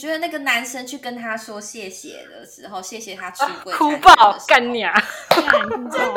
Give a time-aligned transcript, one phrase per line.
[0.00, 4.90] 觉得那个男生去跟他说谢谢的时候，谢谢他出轨、哭爆干娘，
[5.28, 6.14] 怎样？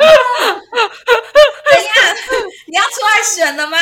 [2.66, 3.78] 你要出来选了吗？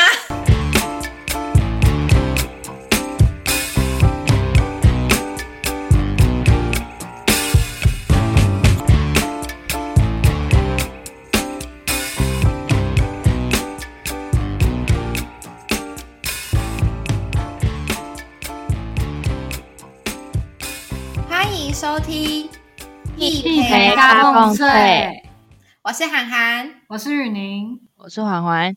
[24.05, 25.23] 大共醉，
[25.81, 26.81] 我是涵涵。
[26.89, 28.75] 我是雨宁，我是环环。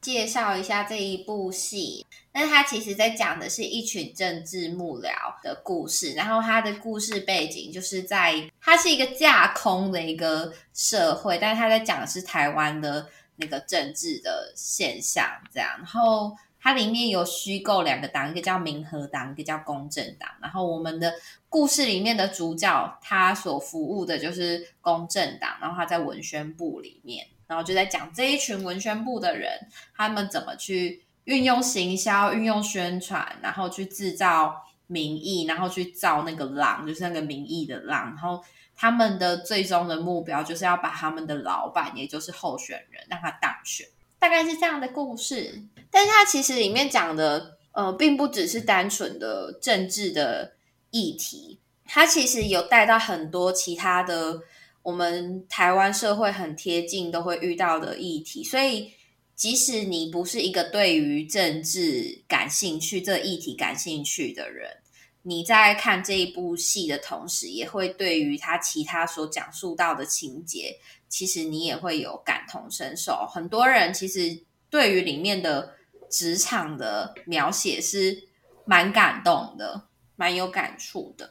[0.00, 5.10] 介绍一下这一部戏，那它其实在讲的是一群政治幕僚
[5.42, 21.12] 的故事，然后它的故事背景就是在它是一个架空的一个社会，但是它在讲的是台湾的那个政治的现象，这样，然后它里面有虚构两个党，一个叫民和党，一个叫公正党，然后我们的
[21.56, 27.26] 故事里面的主角他所服务的就是公正党，然后他在文宣部里面。
[27.46, 29.52] 然后就在讲这一群文宣部的人，
[29.96, 34.54] 他们怎么去运用行销、运用宣传，然后去制造
[34.86, 38.08] 民意，然后去造那个浪，就是那个民意的浪。
[38.08, 38.44] 然后
[38.76, 43.86] 他们的最终的目标就是要把他们的老板，也就是候选人，让他当选。
[44.18, 50.55] 大概是这样的故事，但是它其实里面讲的，呃，并不只是单纯的政治的
[50.96, 54.40] 议题，它其实有带到很多其他的。
[54.86, 58.92] 我们台湾社会很贴近，都会遇到的议题，所以
[59.34, 64.76] 即使你不是一个对于政治感兴趣、这议题感兴趣的人，
[65.22, 70.76] 你在看这一部戏的同时，也会对于他其他所讲述到的情节，
[71.08, 73.26] 其实你也会有感同身受。
[73.28, 74.38] 很多人其实
[74.70, 75.74] 对于里面的
[76.08, 78.28] 职场的描写是
[78.64, 79.85] 蛮感动的，
[80.16, 81.30] 蛮有感触的。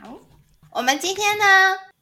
[0.00, 0.18] 好，
[0.70, 1.44] 我们今天呢？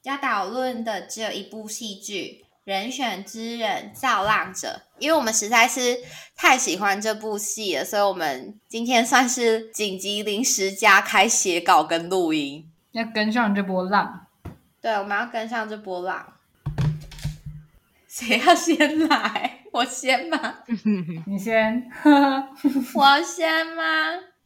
[0.02, 5.98] 要讨论的只有一部戏剧《人选之人造浪者》，因为我们实在是
[6.34, 14.26] 太喜欢这部戏了，所以我们今天算是紧急临时加开写稿跟录音，要跟上这波浪。
[14.80, 16.32] 对，我们要跟上这波浪。
[18.08, 19.60] 谁要先来？
[19.72, 20.60] 我先吗？
[21.26, 21.90] 你先。
[22.94, 23.82] 我先吗？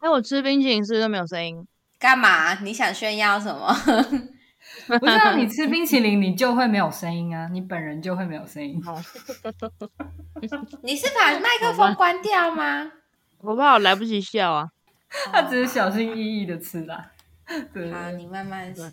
[0.05, 1.67] 哎，我吃冰淇淋是不是都没有声音？
[1.99, 2.61] 干嘛？
[2.61, 3.75] 你想炫耀什么？
[4.87, 8.79] 不是啊，你吃冰淇淋，你就会没有声音啊，你本人就会没有声音。
[10.83, 12.93] 你是把麦克风关掉吗？
[13.41, 14.69] 我怕我来不及笑啊。
[15.33, 17.11] 他只是小心翼翼的吃啦。
[17.47, 18.93] 好，你慢慢吃。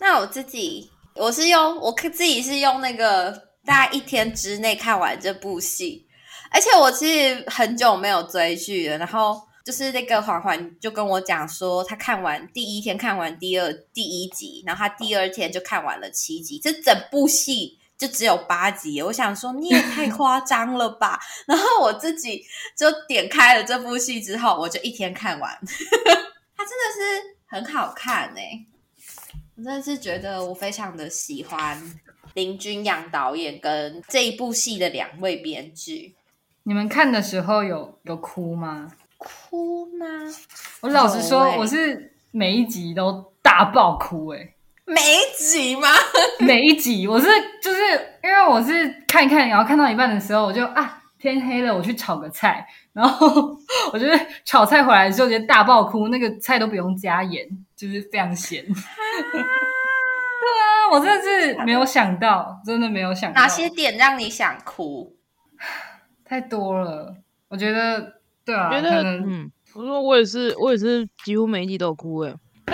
[0.00, 3.30] 那我自己，我是用我自己是用那个
[3.64, 6.08] 大概一天之内看完这部戏，
[6.50, 9.46] 而且我其实很久没有追剧了，然后。
[9.68, 19.02] 就是那个环环就跟我讲说，他看完第一天看完第二第一集，然后他第二天就看完了七集，这整部戏就只有八集。
[19.02, 21.20] 我想说你也太 夸张了吧！
[21.46, 22.42] 然后我自己
[22.74, 25.54] 就点开了这部戏之后，我就一天看完。
[25.60, 28.64] 它真的是很好看哎，
[29.54, 32.00] 我真的是觉得我非常的喜欢
[32.32, 36.14] 林君阳导演跟这一部戏的两位编剧。
[36.62, 38.90] 你们看的时候有有哭吗？
[39.18, 40.06] 哭吗？
[40.80, 44.54] 我老实说，我是每一集都大爆哭哎！
[44.84, 45.88] 每一集吗？
[46.40, 47.26] 每一集，我是
[47.62, 47.80] 就是
[48.22, 53.54] 因为我是看一看，然后看到一半的时候，我就啊，天黑了，我去炒个菜，然后
[53.92, 57.46] 我觉得炒菜回来之后，觉得大爆哭，那个菜都不用加盐，
[57.76, 58.64] 就是非常咸。
[59.32, 65.16] 对啊，我真的是没有想到，真的没有想到哪些点让你想哭？
[66.24, 67.16] 太多了，
[67.48, 68.17] 我觉得。
[68.48, 72.34] 对啊，觉得嗯，我说我也是，我也是几乎每一集都有哭哎。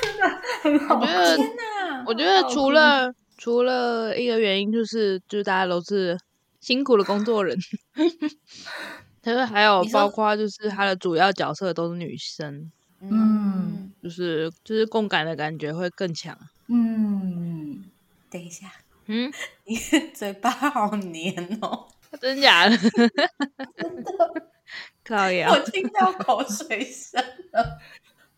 [0.00, 0.28] 真的
[0.62, 6.16] 很好，我觉得，我觉得除了除了一个原因，就是就是大家都是
[6.60, 7.58] 辛苦的工作人。
[9.22, 12.70] 他说还有包括就是他的主要角色都是女生，
[13.00, 16.38] 嗯，就是就是共感的感觉会更强。
[16.68, 17.84] 嗯，
[18.30, 18.72] 等一下，
[19.06, 19.32] 嗯，
[19.64, 19.74] 你
[20.14, 21.88] 嘴巴好黏哦，
[22.20, 22.76] 真假的？
[22.78, 23.08] 真
[24.04, 24.50] 的。
[25.16, 27.22] 我听到口水声
[27.52, 27.78] 了。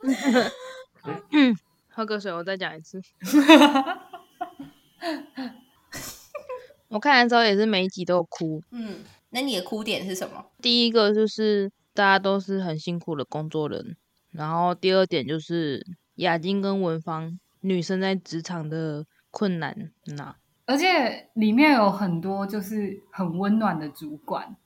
[1.30, 1.56] 嗯
[1.88, 3.00] 喝个水，我再讲一次。
[6.88, 8.62] 我看的时候也是每一集都有哭。
[8.70, 10.46] 嗯，那你的哭点是什么？
[10.60, 13.96] 第一个就是大家都是很辛苦的工作人，
[14.30, 15.86] 然后第二点就是
[16.16, 20.36] 雅晶跟文芳女生在职场的困难那，
[20.66, 24.56] 而且里面有很多就是很温暖的主管。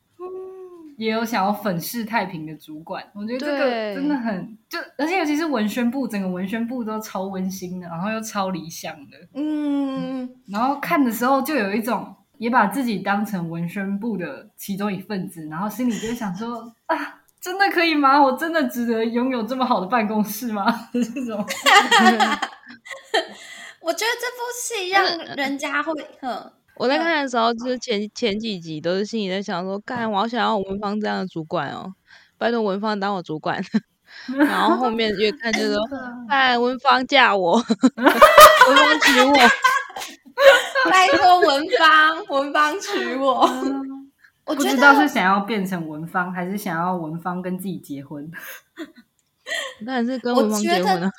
[0.96, 18.22] 也有想要粉饰太平的主管，我觉得这个真的很就而且尤其是文宣部，整个文宣部都超温馨的，然后又超理想的，嗯，然后看的时候就有一种也把自己当成文宣部的其中一份子，然后心里就会想说 啊，真的可以吗？
[18.22, 20.64] 我真的值得拥有这么好的办公室吗？
[20.92, 21.38] 这种，
[23.81, 31.94] 我觉得这部戏让人家会，哼，我在看的时候，就是前前几集都是心里在想说，干，我好想要文芳这样的主管哦，
[32.38, 33.62] 拜托文芳当我主管。
[34.38, 35.81] 然后后面越看就说，
[36.28, 37.64] 哎，文芳嫁我， 文
[38.05, 39.34] 芳娶我，
[40.88, 43.40] 拜托文芳，文芳娶我。
[44.44, 48.31] 我不知道是想要变成文芳，还是想要文芳跟自己结婚。
[49.84, 51.11] 当然是跟文芳结婚了。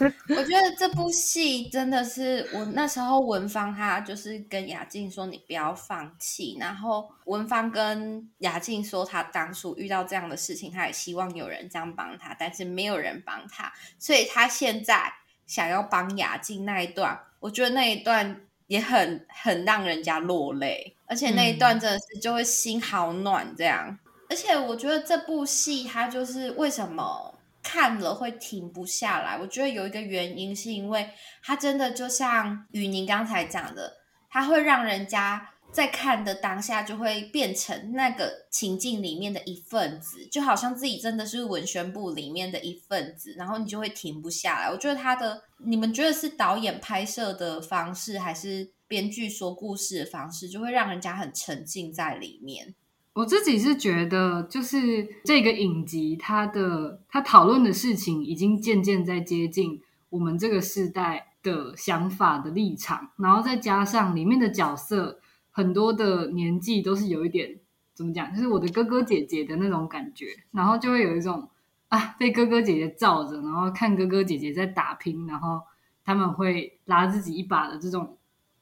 [0.00, 15.12] 我觉得这部戏真的是我那时候文芳她就是跟雅静说你不要放弃，然后文芳跟雅静说她当初遇到这样的事情，她也希望有人这样帮她，但是没有人帮她，所以她现在
[15.46, 23.98] 想要帮雅静那一段，我觉得那一段也很很让人家落泪，而且那一段真的是就会心好暖这样。
[24.28, 27.33] 而且我觉得这部戏它就是为什么。
[27.74, 31.10] 看了会停不下来，我觉得有一个原因是因为
[31.42, 33.94] 它真的就像雨宁刚才讲的，
[34.30, 44.70] 它会让人家在看的当下就会变成那个情境里面的一份子，就好像自己真的是文宣部里面的一份子，然后你就会停不下来。
[44.70, 52.76] 我觉得他的，你们觉得是导演拍摄的方式，还是编剧说故事的方式，就会让人家很沉浸在里面。
[53.14, 59.80] 我自己是觉得，就是这个影集，它的它讨论的事情已经渐渐在接近
[60.10, 65.20] 我们这个时代的想法的立场，然后再加上里面的角色
[65.52, 67.60] 很多的年纪都是有一点
[67.94, 71.48] 怎么讲，就是我的哥哥姐姐的那种感觉，然后就会有一种
[71.86, 75.60] 啊被哥哥姐姐罩着，然后看哥哥姐姐在打拼，然后
[76.04, 78.18] 他们会拉自己一把的这种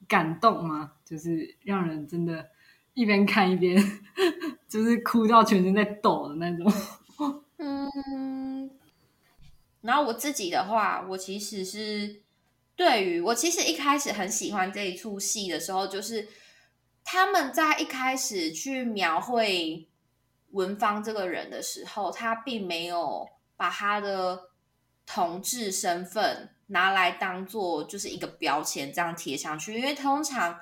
[0.07, 0.91] 感动吗？
[1.03, 2.49] 就是让人真的。
[2.95, 3.75] 一边看一边，
[4.73, 6.73] 就是哭到全身在抖的那种。
[7.59, 8.71] 嗯，
[9.81, 12.23] 然后我自己的话，我其实是
[12.75, 16.27] 对于我其实一开始很喜欢这一出戏的时候，就是
[17.03, 19.87] 他们在一开始去描绘
[20.53, 24.49] 文芳这个人的时候，他并没有把他的
[25.05, 30.59] 同志身份拿来当做就是一个标签这样贴上去，因为通常。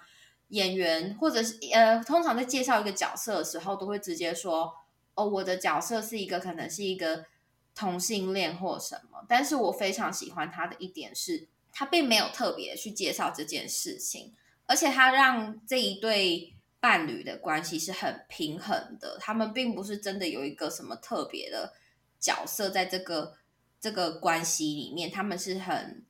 [0.52, 4.74] 演员或者是呃，通常在介绍一个角色的时候，都会直接说
[5.16, 7.26] ：“哦，我的角色是一个可能是一个
[7.74, 14.34] 同性恋或什么。”但是我非常喜欢他的一点是，他并没有特别去介绍这件事情，
[14.66, 19.18] 而且他让这一对伴侣的关系是很平衡的。
[19.22, 21.74] 他们并不是真的有一个什么特别的
[22.20, 23.38] 角色在这个
[23.80, 26.04] 这个关系里面，他们是很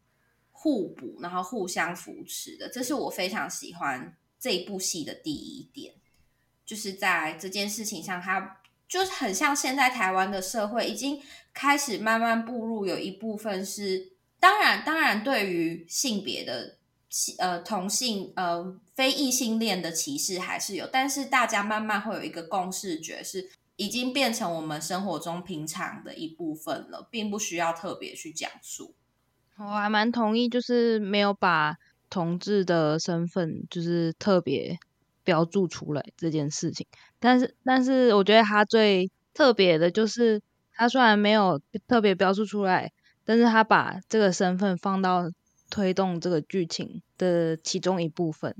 [0.52, 2.68] 互补，然后互相扶持的。
[2.68, 4.18] 这是我非常喜欢。
[4.42, 5.94] 这一部戏的第一点，
[6.66, 8.58] 就是在这件事情上，它
[8.88, 11.22] 就是很像现在台湾的社会已经
[11.54, 16.78] 开始慢慢步入有一部分是，当然，当然，对于性别的
[17.38, 28.96] 呃同性呃非异性恋的歧视还是有，但是大家慢慢会有一个共识，觉是已经变成我们生活中平常的一部分了，并不需要特别去讲述。
[29.58, 31.77] 我还蛮同意，就是没有把。
[32.12, 34.77] 同志的身份就是特别
[35.24, 36.86] 标注出来这件事情，
[37.20, 40.41] 但是但是我觉得他最特别的就是
[40.74, 42.91] 他虽然没有特别标注出来，
[43.25, 45.32] 但是他把这个身份放到
[45.70, 48.53] 推动这个剧情的其中一部分，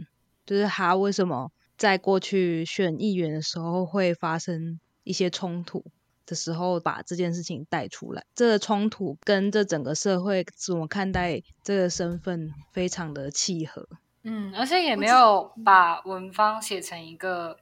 [0.46, 5.84] 就是他为什么在过去选议员的时候会发生一些冲突。
[6.26, 13.88] 的时候把这件事情带出来，这个冲突跟这整个社会怎么看待这个身份非常的契合。
[14.24, 17.58] 嗯，而且也没有把文芳写成一个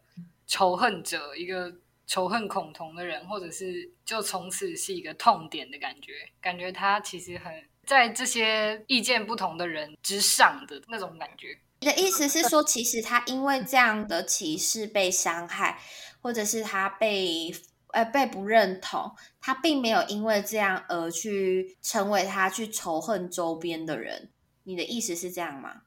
[0.45, 1.73] 仇恨者，一个
[2.05, 6.11] 仇恨恐同的人，或者是就从此是一个痛点的感觉。
[6.41, 7.53] 感觉他其实很
[7.85, 11.57] 在这些意见不同的人之上的那种感觉。
[11.79, 15.79] 你的意思是说，其实他因为这样的歧视被伤害，
[16.21, 17.53] 或者是他被。
[17.91, 24.29] 呃，被不认同，他并没有因为这样而去成为他去仇恨周边的人。
[24.63, 25.81] 你的意思是这样吗？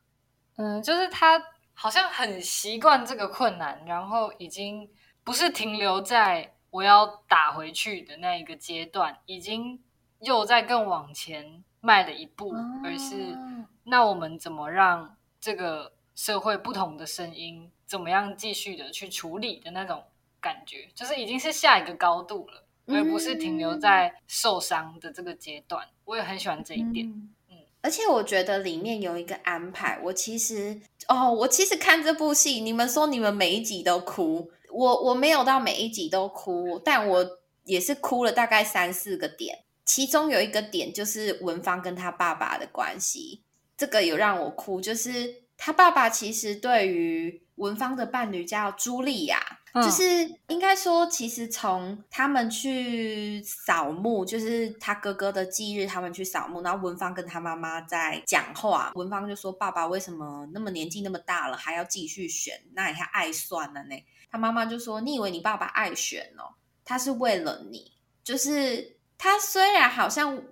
[0.56, 1.40] 嗯，就是他
[1.74, 4.90] 好像很习惯这个困难，然后已经
[5.22, 9.80] 不是停留在我要打回去的那一个阶段，已经
[10.18, 12.52] 又在更往前迈了一步，
[12.84, 13.38] 而是
[13.84, 20.02] 那我们怎么让这个社会不同的声音怎么样继续的去处理的那种。
[20.42, 22.66] 感觉就是已经是下一个高度了。
[22.86, 25.86] 而不是停留在受伤的这个阶段。
[26.04, 27.06] 我也很喜欢这一点。
[27.48, 39.60] 嗯，而且我觉得里面有一个安排，我其实哦，我其实看这部戏，你们说你们每一集都哭，我我没有到每一集都哭，但我也是哭了大概三四个点。
[39.84, 43.44] 其中有一个点就是文芳跟他爸爸的关系，
[43.76, 49.60] 这个有让我哭，就是他爸爸其实对于文芳的伴侣叫茱莉亚。
[49.74, 50.02] 就是
[50.48, 62.60] 应该说，其实从他们去扫墓，就是他哥哥的忌日，他们去扫墓，然后文芳跟他妈妈在讲话，文芳就说：“爸爸为什么那么年纪那么大了还要继续选？
[62.74, 63.96] 那也太爱算了呢。”
[64.30, 66.52] 他妈妈就说：“你以为你爸爸爱选哦？
[66.84, 70.42] 他是为了你，就是他虽然好像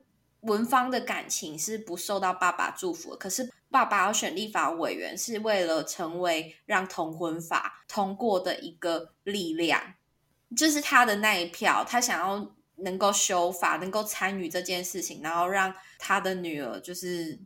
[0.41, 9.95] 文芳的感情是不受到爸爸祝福，可是。”爸爸要选立法委员，是为了成为让同婚法通过的一个力量，
[10.57, 17.39] 就是他的那一票，他想要能够修法，能够参与这件事情，然后让他的女儿就是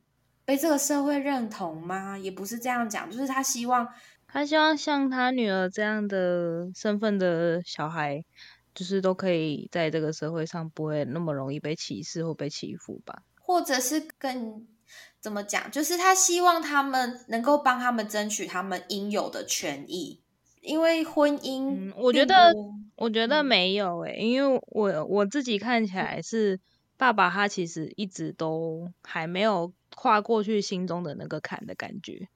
[0.46, 2.16] 被这个社会认同吗？
[2.16, 3.86] 也不是这样讲，就是他希望
[4.26, 8.24] 他希望像他女儿这样的身份的小孩，
[8.74, 14.66] 就是都可以在这个社会上不会那么容易被歧视或被欺负吧，或者是更。
[15.20, 15.70] 怎么讲？
[15.70, 20.20] 就是他希望他们能够帮他们争取他们应有的权益，
[20.60, 22.54] 因为婚姻，我觉得，
[22.96, 26.60] 我觉得没有诶，因为我我自己看起来是
[26.96, 32.28] 爸爸，他其实一直都还没有跨过去心中的那个坎的感觉，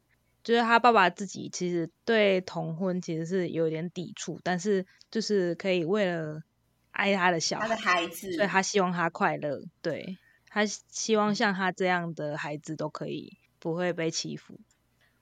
[0.42, 6.42] 就是他爸爸自己其实对同婚其实是有点抵触，但是就是可以为了
[6.90, 10.16] 爱他的小孩子，所以他希望他快乐，对。
[10.50, 14.54] 他希望像他这样的孩子都可以不会被欺负，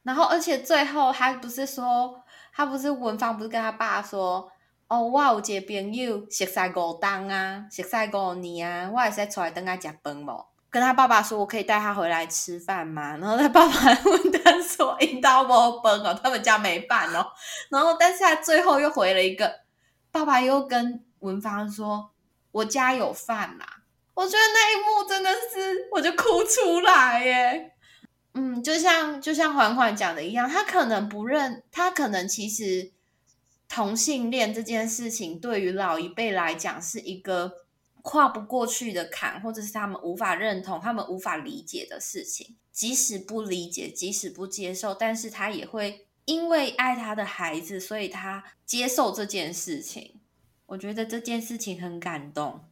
[0.02, 4.50] 然后而且最后他不是说他不是文芳不是跟他爸说
[4.88, 10.44] 哦，我有一个朋友熟悉五档啊，熟悉五年啊，我也是出来等他吃饭不？
[10.70, 13.16] 跟他爸爸说我可以带他回来吃饭吗？
[13.16, 17.26] 然后他爸爸 问他说：“引导我崩哦，他们家没饭哦。”
[17.70, 19.60] 然后但是他最后又回了一个，
[20.12, 22.10] 爸爸又跟文芳说
[22.52, 23.66] ：“我家有饭啦。”
[24.16, 27.72] 我觉得那一幕真的是，我就哭出来耶。
[28.32, 32.92] 嗯，就像就像缓缓讲的一样，他可能不认，他可能其实
[33.68, 37.66] 同性恋这件事情对于老一辈来讲是一个
[38.00, 42.56] 跨不过去的坎，或者是他们无法认同、他们无法理解的事情。
[42.72, 50.20] 即使不理解，即使不接受，但是他也会因为爱他的孩子，所以他接受这件事情。
[50.66, 52.64] 我觉得这件事情很感动。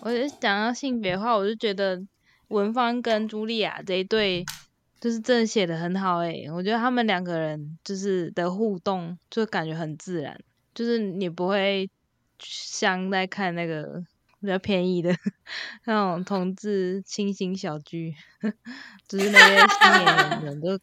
[0.00, 2.00] 我就讲到性别的话，我就觉得
[2.48, 4.44] 文芳跟茱莉亚这一对，
[5.00, 6.48] 就是真的写的很好诶。
[6.50, 10.40] 我觉得他们两个人就是的互动，就感觉很自然，
[10.74, 11.90] 就是你不会
[12.38, 14.02] 像在看那个
[14.40, 15.12] 比较便宜的
[15.84, 18.14] 那种同志清新小剧，
[19.08, 20.78] 就是那些新演员们都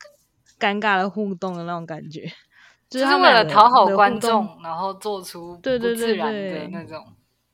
[0.59, 2.29] 尴尬的互动的那种感觉，
[2.89, 7.05] 就是为了讨好观众，然后做出不自然的那种。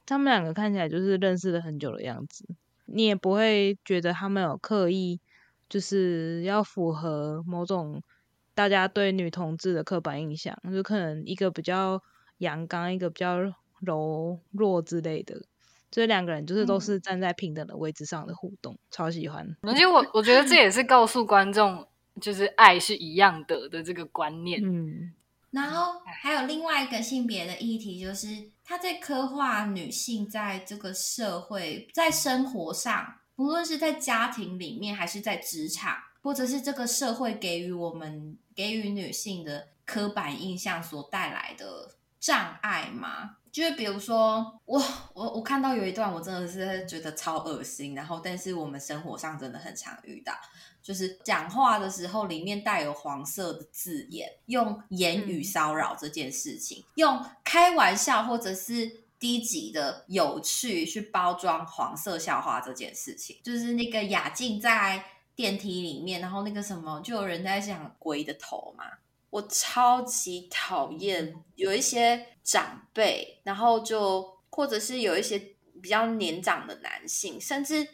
[0.06, 2.46] 他们两个看起来就是认识了很久的样子，
[2.86, 5.20] 你也不会觉得他们有刻意
[5.70, 8.04] 就是要符合某种
[8.54, 12.02] 大家对女同志的刻板印象，就可能一个比较
[12.40, 13.38] 阳刚，一个比较
[13.80, 15.42] 柔弱之类的。
[15.90, 19.58] 这两个人就是都是站在平等的位置上的互动，超喜欢。
[19.62, 21.86] 而且我我觉得这也是告诉观众，
[22.20, 24.62] 就是爱是一样的的这个观念。
[24.64, 25.14] 嗯。
[25.52, 28.28] 然后还有另外一个性别的议题，就是
[28.72, 43.36] 他在刻画女性在这个社会、在生活上，不论是在家庭里面，还是在职场，或者是这个社会给予我们、给予女性的刻板印象所带来的障碍嘛？
[43.52, 44.82] 就是比如说，我
[45.14, 50.32] 我我看到有一段，我真的是觉得超恶心，然后但是我们生活上真的很常遇到。
[50.84, 63.38] 就是讲话的时候，里面带有黄色的字眼，用言语骚扰这件事情，用开玩笑或者是低级的有趣去包装黄色笑话这件事情。
[63.44, 68.86] 就是那个雅静在电梯里面，然后那个什么，就有人在讲鬼的头嘛。
[69.30, 75.40] 我超级讨厌有一些长辈，然后就或者是有一些
[75.82, 77.88] 比较年长的男性，甚至。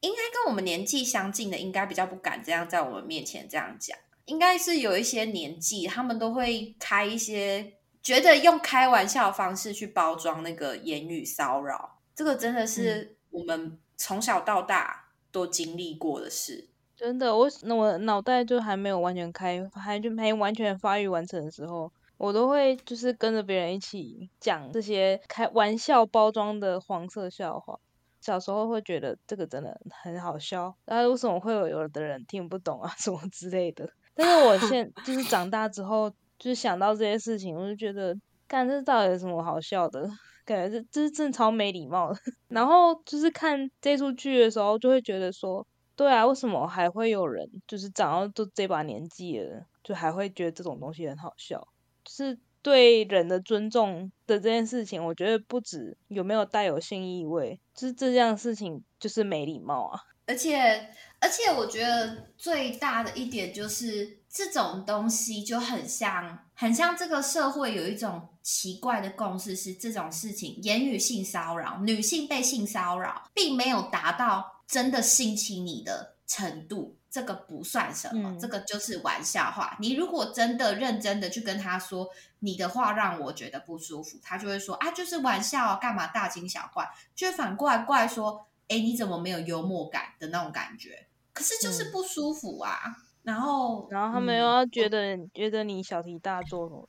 [0.00, 3.96] 应该跟我们年纪相近的，应该比较不敢这样在我们面前这样讲。
[4.26, 11.98] 应该是有一些年纪，他们都会开一些，觉得用开玩笑的方式去包装那个言语骚扰。
[12.14, 16.68] 这个真的是我们从小到大都经历过的事。
[16.96, 27.80] 真的，我那我脑袋就还没有完全开，还就没完全发育完成的时候，我都会就是跟着别人一起讲这些开玩笑包装的黄色笑话。
[28.30, 33.90] 小时候会觉得这个真的很好笑，然后为什么会有有的人听不懂啊 什么之类的？
[34.14, 36.08] 但是我现就是长大之后，
[36.38, 40.08] 就是想到这些事情，我就觉得，看这到底有什么好笑的？
[40.44, 42.18] 感觉这这是真超没礼貌的。
[42.48, 51.66] 然后就是看这出剧的时候，就会觉得说，对啊，为什么还会有人就是长到都这把年纪了，就还会觉得这种东西很好笑？
[52.04, 52.38] 就是。
[52.62, 60.00] 对人的尊重的这件事情，我觉得不止有没有带有性意味，就是这件事情就是没礼貌啊。
[60.26, 60.88] 而且，
[61.18, 76.96] 而且我觉得最大的一点就是这种东西就很像，很像这个社会有一种奇怪的共识，是这种事情，言语性骚扰，女性被性骚扰，并没有达到真的性侵你的程度。
[77.10, 79.76] 这个不算什么，这个就是玩笑话。
[79.80, 86.88] 你如果真的认真的去跟他说你的话让我觉得不舒服，他就会说啊，就是玩笑，干嘛大惊小怪？
[87.14, 91.08] 就反过来怪说，哎，你怎么没有幽默感的那种感觉？
[91.32, 92.80] 可是就是不舒服啊。
[93.22, 96.88] 然后，然后他们又要觉得觉得你小题大做。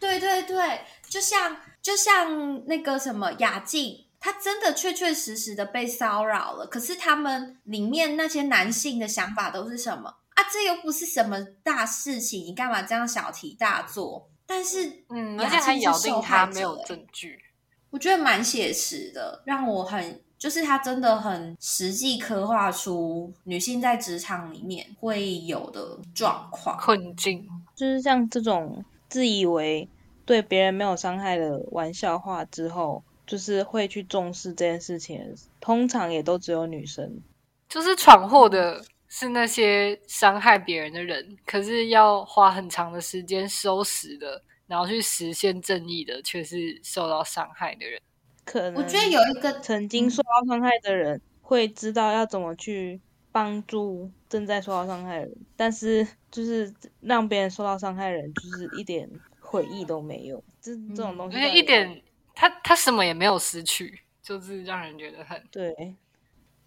[0.00, 4.06] 对对对，就像就像那个什么雅静。
[4.30, 10.44] 他真的确确实实的被骚扰了，可是他们里面那些男性的想法都是什么啊？
[10.52, 14.28] 这又不是什么大事情，你干嘛这样小题大做？
[14.46, 17.40] 但是，嗯，而且还咬定他没有证据，
[17.88, 29.88] 我觉得蛮写实的，让我很就是他真的很实际刻画出女性在职场里面会有的状况困境，就是像这种自以为
[30.26, 33.02] 对别人没有伤害的玩笑话之后。
[33.28, 37.20] 就是会去重视这件事情，通常也都只有女生。
[37.68, 48.00] 就是闯祸的是那些伤害别人的人，可是要花很长的时间收拾的，然后去实现正义的，却是受到伤害的人。
[48.46, 52.98] 可能我觉得有一个曾经受到伤害的人会知道要怎么去
[53.30, 60.42] 帮助正在受到伤害的人，但是就是让别人受到伤害的人，就是一点悔意都没有。
[60.62, 62.02] 这这种东西，一点。
[62.40, 65.96] 他他什么也没有失去，就是让人觉得很对。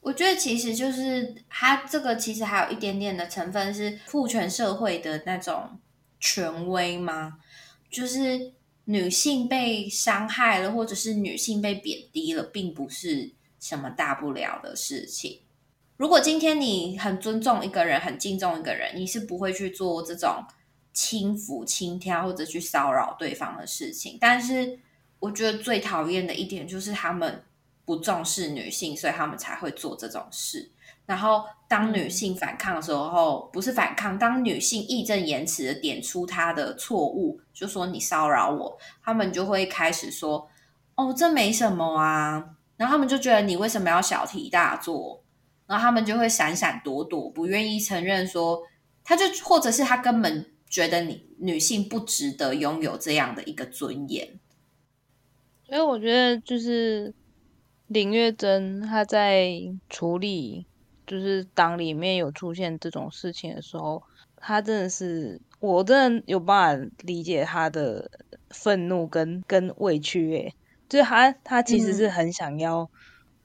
[0.01, 5.79] 我觉得其实就是他这个其实还有一点点的成分是父权社会的那种
[6.19, 7.39] 权威吗？
[7.89, 8.51] 就是
[8.83, 15.39] 女性被伤害了，或者是女性被贬低了，并不是什么大不了的事情。
[15.95, 20.43] 如果今天你很尊重一个人，很敬重一个人，你是不会去做这种
[20.91, 24.79] 轻浮、轻佻或者去骚扰对方的事情，但是。
[25.21, 27.43] 我觉得最讨厌的一点就是他们
[27.85, 30.69] 不重视女性，所以他们才会做这种事。
[31.05, 40.49] 然后当女性反抗的时候，不是反抗，当女性义正言辞的点出她的错误，就说你骚扰我，他们就会开始说
[40.95, 42.43] ：“哦，这没什么啊。”
[42.77, 45.23] 然后他们就觉得你为什么要小题大做？
[45.67, 48.61] 然后他们就会闪闪躲躲，不愿意承认说，
[49.03, 54.39] 他就或者是他根本觉得你女性不值得拥有这样的一个尊严。
[55.71, 57.15] 因为我觉得，就是
[57.87, 59.49] 林月珍她在
[59.89, 60.67] 处理
[61.07, 64.03] 就是党里面有出现这种事情的时候，
[64.35, 68.05] 她真的是，我真的有办法理解她的
[68.49, 70.29] 愤怒跟跟委屈。
[70.33, 70.53] 诶，
[70.89, 72.89] 就是她她其实是很想要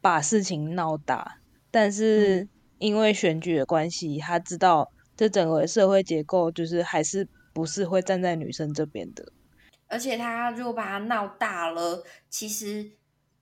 [0.00, 1.24] 把事情闹大，
[1.70, 9.22] 但是因为选举的关系，她知道这整个社会结构就是还是不是会站在女生这边的。
[9.88, 12.90] 而且他如果把它闹大了，其实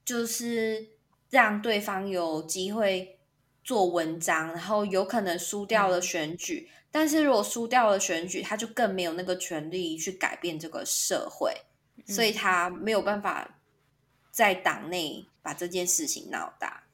[0.05, 0.89] 就是
[1.31, 3.19] 让对方有机会
[3.63, 6.69] 做文章，然后有可能输掉了选举。
[6.91, 11.53] 但是如果输掉了选举，他就更没有那个权利去改变这个社会，
[12.07, 13.59] 所以他没有办法
[14.31, 16.85] 在党内把这件事情闹大。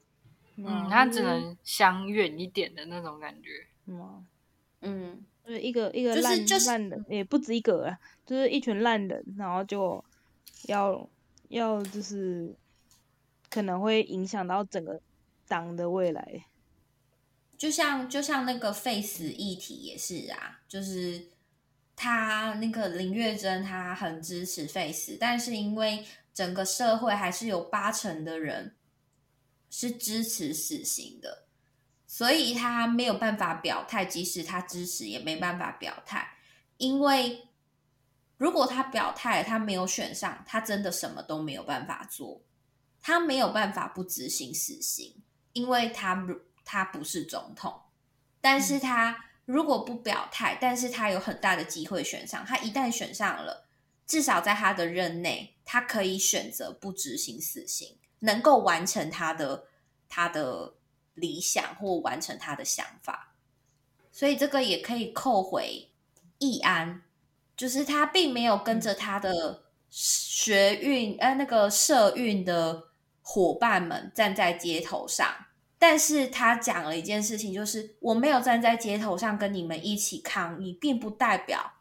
[0.57, 3.67] 嗯，他只能相远一点的那种感觉。
[3.87, 4.27] 嗯
[4.81, 5.25] 嗯。
[5.51, 10.05] 就是一个一个烂烂人，也不止一个啊，就是一群烂人，然后就
[10.69, 11.11] 要
[11.49, 12.55] 要就是
[13.51, 15.01] 可能会影响到整个
[15.49, 16.45] 党的未来。
[17.59, 21.27] 就像就像那个废死议题也是啊，就是
[21.97, 28.77] 他那个林月珍，他很支持废死，但是因为整个社会还是有八成的人
[29.69, 31.47] 是支持死刑的。
[32.13, 36.29] 所以他没有办法表态，即使他支持也没办法表态，
[36.77, 37.47] 因为
[38.37, 42.43] 如果他表态，他没有选上，他真的什么都没有办法做，
[43.01, 46.27] 他没有办法不执行死刑，因为他
[46.65, 47.81] 他不是总统。
[48.41, 53.69] 但是他如果不表态，但是他有很大的机会选上，他一旦选上了，
[54.05, 59.67] 至少在他的任内，他可以选择不执行死刑，能够完成他的
[60.09, 60.75] 他的
[61.15, 63.35] 理想或完成他的想法。
[64.13, 65.91] 所以这个也可以扣回
[66.39, 67.03] 易安，
[67.57, 72.89] 就是他并没有跟着他的学运呃那个社运的
[73.23, 75.27] 伙伴们站在街头上。
[75.79, 81.73] 但是他讲了一件事情，就是我没有站在街头上跟你们一起抗议，并不代表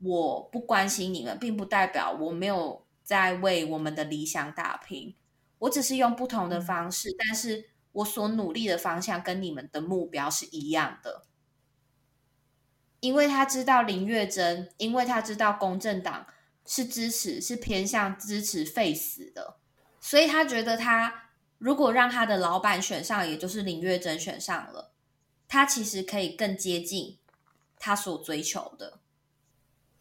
[0.00, 5.14] 我不关心你们，并不代表我没有在为我们的理想打拼。
[5.60, 11.24] 我只是用不同的方式，但是我所努力的方向跟你们的目标是一样的。
[13.00, 16.26] 因为他知道林月珍，因为他知道公正党
[16.64, 19.58] 是支持，是偏向支持废死的，
[20.00, 21.22] 所以他觉得他。
[21.58, 24.92] 如果让他的老板选上，也就是林月珍选上了，
[25.48, 27.16] 他其实可以更接近
[27.78, 29.00] 他所追求的。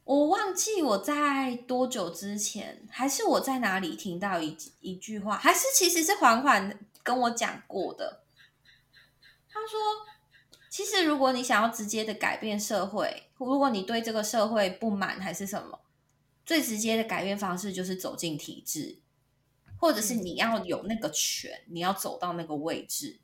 [0.04, 8.26] 我忘记我在多久之前，还是我在哪里听到一一句话，还是其实是缓缓跟我讲过的。
[9.48, 9.80] 他说
[10.70, 15.80] ：“其实如果你想要直接的改变社会，如果你对这个社会不满还是什么，
[16.46, 19.00] 最直接的改变方式就是走进体制。”
[19.78, 23.20] 或者是你要有那个权，你要走到那个位置。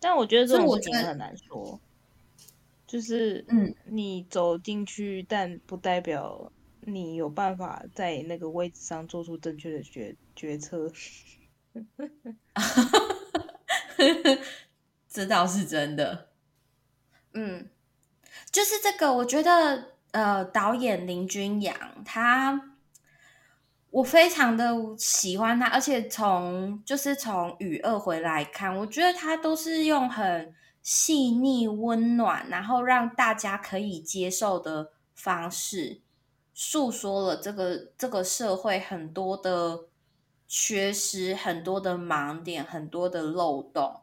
[0.00, 1.78] 但我觉得这种事情很难说，
[2.86, 10.90] 就是嗯，你走进去，但不代表你有办法在那个位置上做出正确的决决策。
[15.08, 16.28] 这倒是真的。
[17.34, 17.68] 嗯，
[18.50, 22.74] 就是这个，我觉得呃，导演林君阳他。
[23.90, 36.02] 我非常的喜欢他，而且从就是从雨二回来看，我觉得他都是用很细腻、温暖，然后让大家可以接受的方式，
[36.52, 39.87] 诉说了这个这个社会很多的
[40.48, 44.00] 缺失、很多的盲点、很多的漏洞，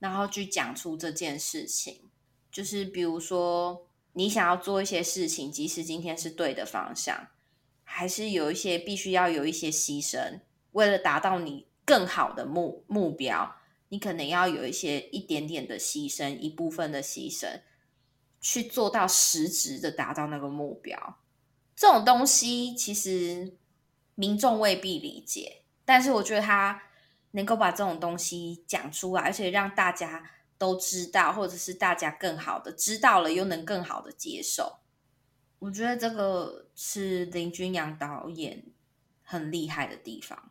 [0.00, 2.10] 然后去讲出这件事情。
[2.50, 7.28] 就是比如说，你想要做一些事情，即使今天是对的方向。
[7.86, 10.40] 还是有一些必须要有一些牺牲，
[10.72, 13.56] 为了达到你更好的目目标，
[13.90, 17.60] 你可能要有一些一点点的牺牲，一部分的牺牲，
[18.40, 21.18] 去做到实质的达到那个目标。
[21.76, 23.56] 这种东西其实
[24.14, 26.82] 民众未必理解，但是我觉得他
[27.32, 34.78] 能够把这种东西讲出来，而且让大家都知道，或者是大家更好的知道了，又能更好的接受。
[35.58, 38.64] 我觉得这个是林君阳导演
[39.22, 40.50] 很厉害的地方。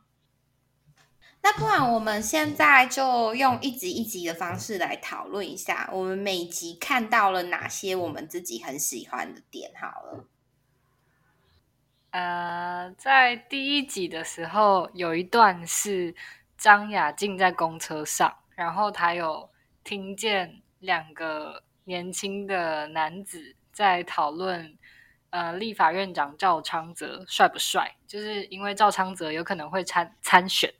[1.45, 9.71] 那不然我们现在就用一集一集的方式来讨论一下，我们每集看到了哪些我们自己很喜欢的点。
[9.75, 10.25] 好了，
[12.13, 16.13] 呃，在第一集的时候，有一段是
[16.55, 19.49] 张雅静在公车上，然后她有
[19.83, 24.77] 听见两个年轻的男子在讨论。
[25.31, 27.95] 呃，立法院长赵昌泽帅不帅？
[28.05, 30.71] 就是因为赵昌泽有可能会参参选，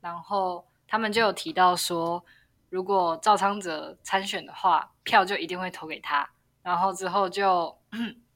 [0.00, 2.24] 然后他们就有提到说，
[2.70, 6.30] 如果赵昌泽参选的话，票就一定会投给他。
[6.62, 7.76] 然后之后就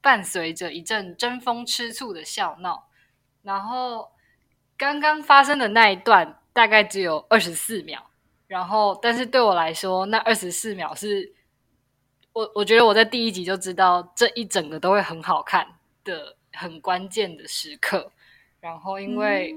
[0.00, 2.88] 伴随着一阵争风吃醋的笑闹。
[3.42, 4.10] 然后
[4.76, 8.10] 刚刚发生的那一段大概只有二十四秒，
[8.46, 11.34] 然后但是对我来说，那二十四秒是。
[12.32, 15.66] 我我觉得我在第一集就知道这一整个都会很好看
[16.04, 18.12] 的很关键的时刻，
[18.60, 19.52] 然后因为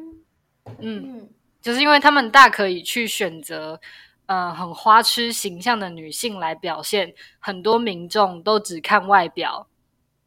[0.80, 1.30] 嗯，
[1.62, 3.80] 就是因为他们大可以去选择
[4.26, 9.68] 呃很花痴形象的女性来表现，很多民众都只看外表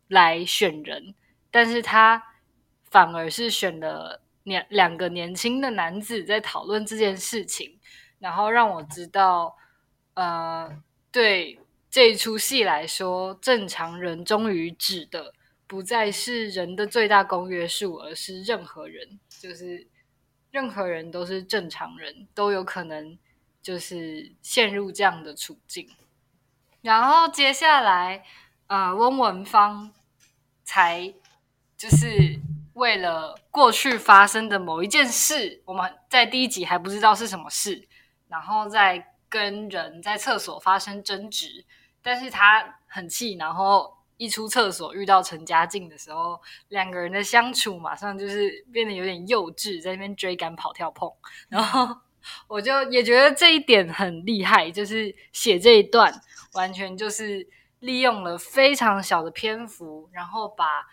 [0.09, 1.14] 来选人，
[1.51, 2.23] 但是他
[2.85, 7.79] 反而是选了年两个年轻的男子在讨论这件事情，
[8.19, 9.57] 然后让我知道
[10.14, 11.61] 呃对。
[11.88, 15.33] 这一出戏来说，正常人终于指的
[15.66, 19.87] 不再是人的最大公约数，而是任何人，就是
[20.51, 23.16] 任何人都是正常人，都有可能
[23.62, 25.88] 就是陷入这样的处境。
[26.83, 28.23] 然后接下来，
[28.66, 29.90] 呃，翁文芳
[30.66, 31.14] 才
[31.79, 32.40] 就是
[32.74, 37.88] 为了过去发生的某一件事，我们在第一集还不知道是什么事，
[38.29, 41.64] 然后再跟人在厕所发生争执。
[42.02, 51.11] 但是他很气，然后一出厕所遇到陈嘉静的时候，两个人的相处马上就是变得有点幼稚，在那边追赶、跑、跳、碰。
[51.48, 51.96] 然后
[52.48, 56.12] 我就也觉得这一点很厉害，就是写这一段
[56.55, 57.48] 完全就是
[57.87, 60.85] 利用了非常小的篇幅，然后把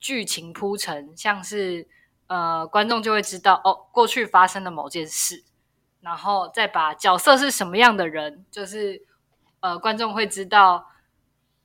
[0.00, 1.86] 剧情铺陈，像是
[2.26, 5.44] 呃，观众就会知道哦，过去发生的某件事，
[6.00, 9.02] 然后再把角色是什么样的人，就是
[9.60, 10.86] 呃，观众会知道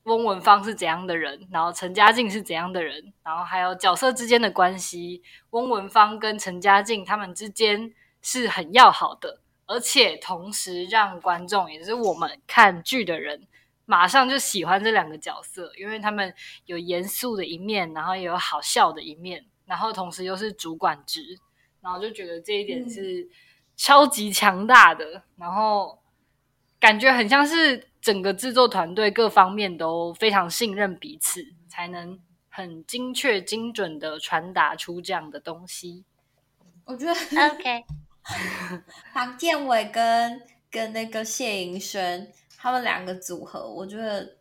[0.04, 13.48] 翁文芳是怎样的人，然后陈嘉静是怎样的人，然后还有角色之间的关系，翁文芳跟陈嘉静他们之间是很要好的，而且同时让观众，也是我们看剧的人。
[13.86, 16.34] 马上就喜欢这两个角色，因为他们
[16.66, 21.38] 有严肃的一面，然后也有好笑的一面，然后同时又是主管职，
[21.82, 23.28] 然后就觉得这一点是
[23.76, 26.00] 超级强大的，然后
[26.80, 32.18] 感觉很像是整个制作团队各方面都非常信任彼此，才能
[32.50, 36.06] 很精确精准的传达出这样的东西。
[36.86, 37.84] 我觉得 OK，
[39.14, 40.42] 黄建伟跟
[40.72, 42.32] 跟那个谢盈萱。
[42.64, 44.38] 他们两个组合，我觉得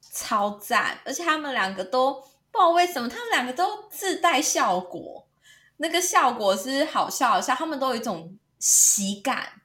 [0.00, 5.28] 超赞，而且他们两个都不知道为什么，他们两个都自带效果，
[5.76, 9.60] 那个效果是好笑好笑，他们都有一种喜感，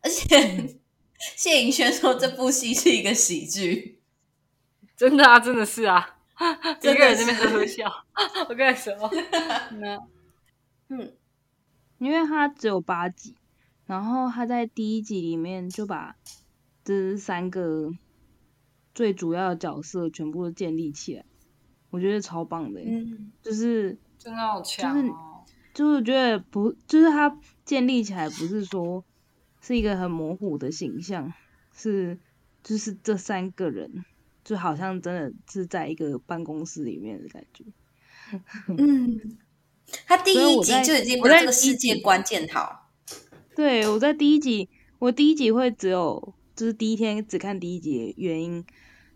[0.00, 0.78] 而且
[1.36, 4.00] 谢颖轩说这部戏是一个喜剧，
[4.96, 6.16] 真的啊，真的是啊，
[6.80, 7.92] 一个人那边呵呵笑，
[8.48, 8.94] 我跟你说，
[10.88, 11.14] 嗯，
[11.98, 13.36] 因为他只有八集，
[13.84, 16.16] 然后他在第一集里面就把。
[16.84, 17.92] 这三个
[18.94, 21.24] 最主要的角色全部都建立起来，
[21.90, 25.44] 我觉得超棒的，嗯就是真的好强哦！
[25.72, 29.04] 就是觉得不，就是他建立起来不是说
[29.60, 31.32] 是一个很模糊的形象，
[31.72, 32.18] 是
[32.64, 34.04] 就是这三个人
[34.44, 37.64] 就好像真的是在一个办公室里面的感觉。
[38.66, 39.38] 嗯，
[40.06, 42.90] 他第一集就已经把这个世界观建好。
[43.54, 44.68] 对，我在第一集，
[44.98, 46.34] 我第一集会只有。
[46.54, 48.64] 就是第一天只看第一集，原因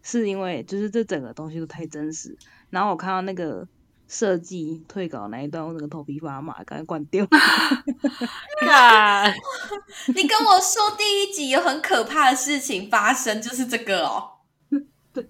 [0.02, 2.36] 是因为就是这整个东西都太真实。
[2.70, 3.68] 然后我看到那个
[4.08, 7.26] 设计退稿那一段，我整个头皮发麻，赶快关掉。
[10.08, 14.30] 你跟我说第一集有很可怕的事情发生，就是这个哦。
[15.12, 15.24] 对，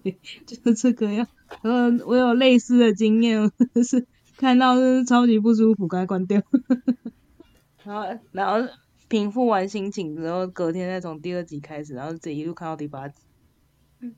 [0.45, 1.27] 就是这个呀。
[1.61, 3.51] 然后我有类似的经验，
[3.83, 4.05] 是
[4.37, 6.41] 看到是超级不舒服，赶快关掉。
[7.83, 8.67] 然后，然后。
[9.07, 13.21] 平复完心情之后，隔天再从第二集开始，然后这一路看到第八集。
[13.99, 14.15] 嗯，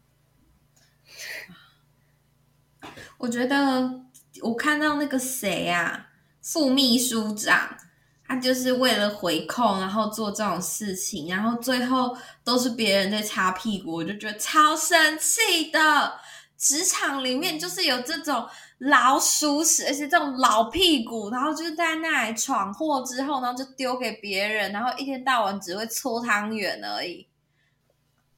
[3.17, 4.05] 我觉得
[4.41, 6.09] 我看到那个谁啊，
[6.41, 7.77] 副秘书长，
[8.25, 16.19] 他就是为了回扣，然后做这种事情，然后最后都是别人在擦屁股，我就觉得超生气的。
[16.57, 18.47] 职场里面就是有这种。
[18.79, 27.27] 老鼠屎，而且这种老屁股，然后就是在那里闯祸之后，然后就丢给别人，然后一天到晚只会搓汤圆而已。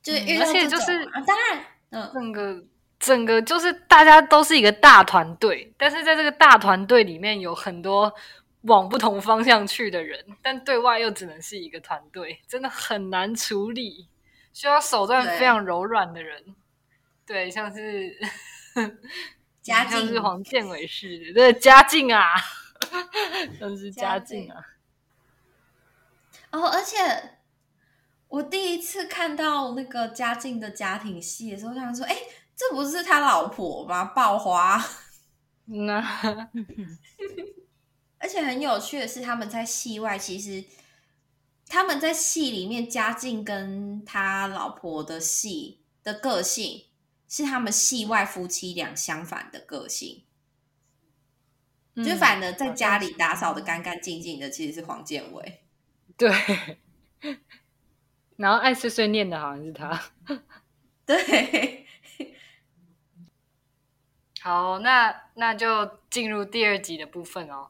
[0.01, 2.63] 就而且就是当然，嗯，整个
[2.99, 8.11] 整个就是大家都是一个大团队，但是在这个大团队里面有很多
[8.61, 14.07] 往不同方向去的人，但对外又只能是一个团队，真的很难处理，
[14.53, 16.55] 需要手段非常柔软的人。
[17.27, 18.17] 对，像是。
[19.61, 22.25] 嘉靖是黄建伟是的，对嘉靖啊，
[23.59, 24.65] 真是嘉靖啊。
[26.51, 27.37] 哦，而且
[28.27, 32.17] 我第一次看到那个嘉靖的家庭戏的时候，想说：“哎，
[32.55, 34.83] 这不是他老婆吗？”爆花。
[35.65, 35.99] 那，
[38.17, 40.63] 而且很有趣的是，他们在戏外，其实
[41.67, 46.85] 他们在戏里面，嘉靖跟他老婆的戏的个性。
[47.31, 50.25] 是他们戏外夫妻俩相反的个性，
[51.95, 55.63] 就反而在家里打扫的干干净净的，其实是黄建伟。
[56.17, 56.29] 对，
[58.35, 60.11] 然后爱碎碎念的好像是他。
[61.07, 61.87] 对，
[64.41, 67.69] 好，那那就进入第二集的部分哦。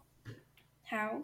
[0.89, 1.21] 好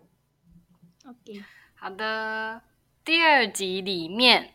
[1.09, 2.61] ，OK，好的。
[3.03, 4.53] 第二集里面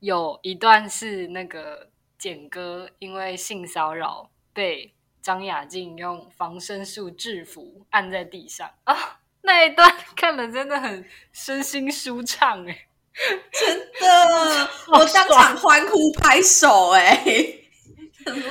[0.00, 1.93] 有一段是那个。
[2.24, 9.20] 简哥因为性骚扰被张雅静用防身术制服，按在地上啊！
[9.42, 12.86] 那一段 看了真的很身心舒畅哎，
[13.52, 17.22] 真的， 我当场欢呼拍手哎！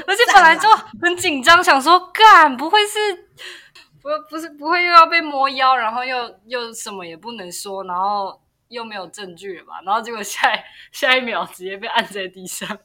[0.05, 0.69] 而且本来就
[1.01, 3.27] 很紧张，想说干不会是
[3.99, 9.81] 不不是不会又要被摸腰，然后又又什么也不能说，然后又没有证据了吧？
[9.83, 10.47] 然后结果下
[10.91, 12.77] 下一秒直接被按在地上。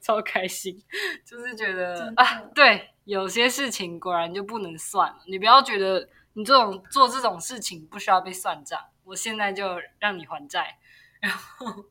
[0.00, 0.82] 超开心，
[1.24, 5.18] 就是觉得啊，对，有些事情果然就不能算了。
[5.26, 10.78] 你不要觉得你这种做这种事情不需要被算账，我现在就让你还债。
[11.20, 11.84] 然后，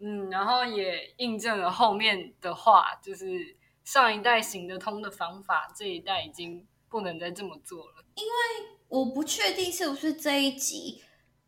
[0.00, 8.04] 嗯，然后也印证了后面的话，就是上一代行得通的方法，这一代已经不能再这么做了。
[8.14, 11.02] 因为我不确定是不是这一集，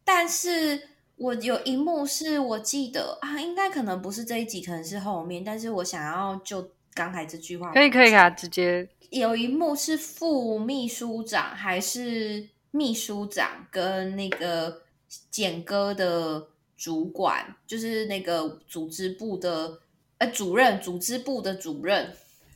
[0.04, 14.82] 但是我有一幕是我记得啊，应该可能不是这一集，可能是后面，但是我想要就刚才这句话，可以可以啊，直接有一幕是副秘书长还是秘书长跟那个
[15.30, 19.80] 简哥的主管，就是那个组织部的
[20.18, 22.14] 呃主任，组织部的主任，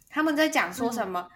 [0.08, 1.28] 他们在讲说什么、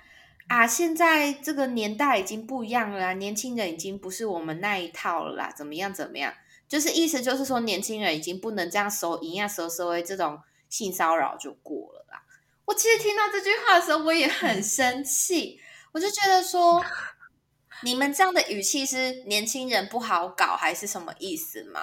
[0.46, 0.64] 啊？
[0.64, 6.32] 现在这个年代已经不一样了啦，年轻人已经不是我们那一套了啦，怎么样怎么样？
[6.68, 12.22] 就是意思就是说，年轻人已经不能这样收营业收收为这种性骚扰就过了啦。
[12.64, 15.60] 我其实听到这句话的时候，我也很生气，
[15.92, 16.84] 我就觉得说，
[17.84, 21.80] 你们这样的语气是年轻人不好搞，还是什么意思吗？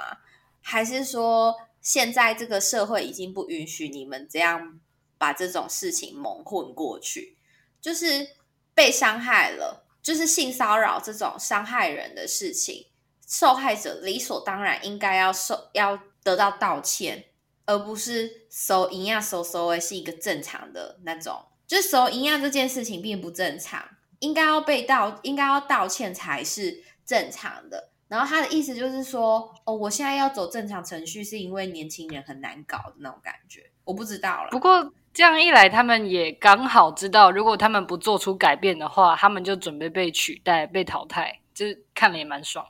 [0.61, 4.79] 还是说现在这个社会已经不允许你们这样
[5.17, 7.37] 把这种事情蒙混过去？
[7.81, 8.27] 就是
[8.73, 12.87] 被伤害了，就是性骚扰这种伤害人的事情，
[13.33, 17.25] 受害者理所当然应该要受要得到道歉，
[17.65, 23.83] 而不是收营养收收为是一个正常的那种，就是收营养这件事情并不正常，
[24.19, 27.89] 应该要被道应该要道歉才是正常的。
[28.07, 34.51] 然后他的意思就是说，哦，我现在要走正常程序，是因为年轻人很难搞的那种感觉，我不知道了。
[34.51, 42.63] 不过这样一来，他们也刚好知道，如果他们不做出改变的话，他们就准备被取代、被淘汰，就是看了也蛮爽。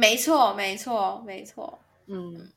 [0.00, 1.78] 没错，没错，没错。
[2.06, 2.50] 嗯，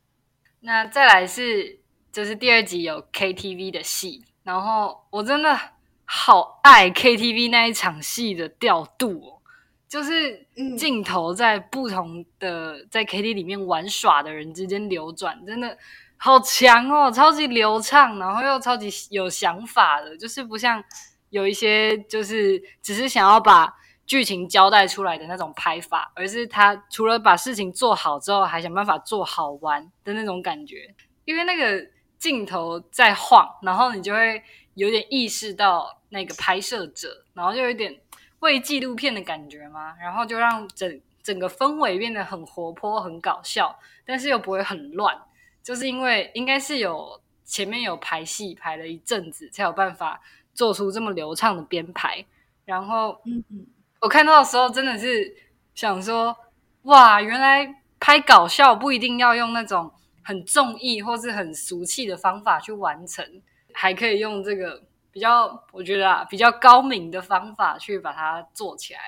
[0.62, 1.78] 那再来是
[2.10, 5.60] 就是第二集有 KTV 的戏，然后我真的
[6.06, 9.42] 好爱 KTV 那一场戏的调度哦，
[9.90, 10.78] 就是嗯。
[10.78, 15.78] 镜头在不同的在 KTV 里面玩耍的人之间流转，真的
[16.16, 20.82] 好强哦，超级流畅，然后又超级有想法的，就是不像
[21.30, 23.76] 有一些就是只是想要把
[24.06, 30.94] 剧情交代出来的那种拍法，而是他除了把事情做好之后，还想办法做好玩的那种感觉。
[31.26, 31.88] 因为那个
[32.20, 34.42] 镜头在晃，然后你就会
[34.74, 37.98] 有点意识到那个拍摄者，然后就有点
[38.40, 43.74] 为纪录片的感觉嘛，然后就让整整个氛围变得很活泼、很搞笑，
[44.06, 45.18] 但是又不会很乱，
[45.64, 50.20] 就是因为应该是有前面有排戏排了一阵子，才有办法
[50.54, 52.26] 做出这么流畅的编排。
[52.66, 53.66] 然后嗯嗯，
[54.04, 55.34] 我看到的时候真的是
[55.74, 56.36] 想说，
[56.82, 57.66] 哇，原来
[58.02, 59.90] 拍搞笑不一定要用那种
[60.26, 63.26] 很重义或是很俗气的方法去完成，
[63.74, 69.00] 还可以用这个比较，我觉得啊比较高明的方法去把它做起来。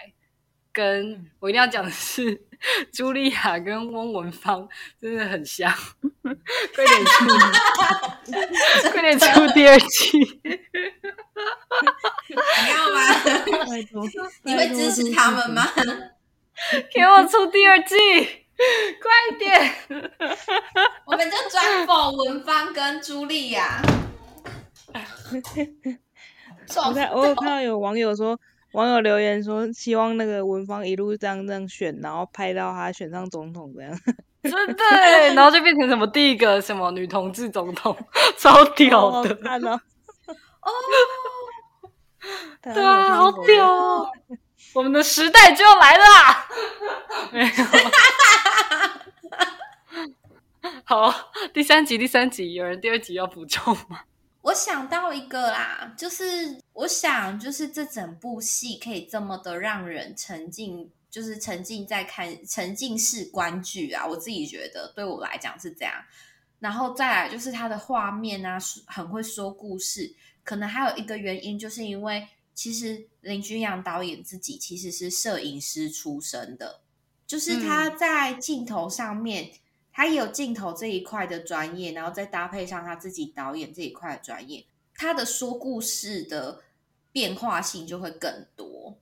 [0.76, 2.38] 跟我一定要讲的是，
[2.92, 4.68] 茱莉亚跟翁文芳
[5.00, 5.72] 真的很像，
[6.76, 7.26] 快点出，
[8.92, 10.20] 快点出第二季。
[12.28, 13.00] 你要吗？
[14.44, 15.66] 你会支持他们吗？
[16.94, 17.96] 给我出第二季，
[19.02, 19.74] 快点！
[21.06, 23.82] 我们就专否文芳跟茱莉亚。
[26.84, 28.38] 我看我有看到有网友说，
[28.76, 33.98] 网友留言说，希望那个文芳一路这样这样选，然后拍到他选上总统这样。
[34.44, 34.86] 真的，
[35.34, 37.98] 然后就变成什么第一个什么女同志总统，
[38.38, 39.80] 超屌的，看哦！
[40.60, 40.70] 哦，
[42.62, 44.12] 对对啊，好屌哦！
[44.74, 46.46] 我们的时代就要来了啊，
[47.32, 47.50] 没有。
[50.84, 54.02] 好，第三集，第三集，有人第二集要补充吗？
[54.46, 64.06] 我想到一个啦，就是我想，就是这整部戏可以这么的让人沉浸，就是沉浸在看沉浸式观剧啊。
[64.06, 65.96] 我自己觉得，对我来讲是这样。
[66.60, 70.16] 然后再来就是它的画面啊，很会说故事。
[70.44, 76.82] 可能还有一个原因，就是因为其实林君阳导演自己其实是摄影师出身的，
[77.26, 79.50] 就是他在镜头上面。
[79.96, 86.62] 他也有镜头这一块的专业，然后再搭配上他自己导演这一块的专业，他的说故事的
[87.14, 89.00] 变化性就会更多。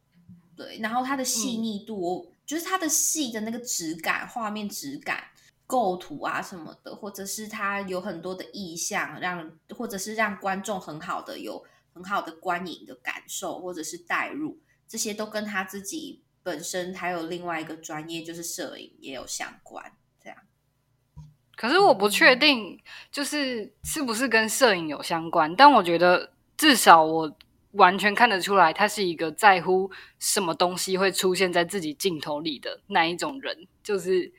[0.56, 5.24] 对，然后他的细腻度，嗯、就是他的戏的那个质感、画面质感、
[5.66, 19.92] 构图啊什么的，或者是他有很多的意象，让或者是让观众很好的有很好的观影的感受，或者是代入，这些都跟他自己本身还有另外一个专业就是摄影也有相关。
[21.56, 22.80] 可是我不确定，
[23.12, 27.32] 就是是不是跟摄影有相关，但我觉得至少我
[27.74, 29.90] 完全看得出来，他是一个在乎
[30.20, 33.68] 什么东西会出现在自己镜头里的那一种人。
[33.84, 34.32] 就是，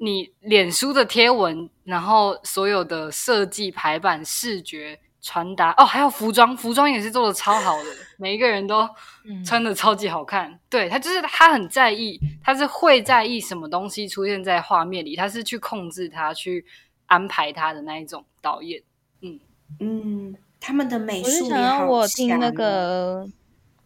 [0.00, 8.88] 你脸书的贴文，然后所有的设计、排版、视觉传达哦，还有服装，服装也是做的超好的，每一个人都
[9.24, 10.58] 嗯穿的超级好看。
[10.68, 16.64] 对他就是他很在意，他是会在意什么东西出现在画面里，他是去控制他、去
[17.06, 18.82] 安排他的那一种导演。
[19.20, 19.40] 嗯
[19.80, 23.28] 嗯，他们的美我是想要我听那个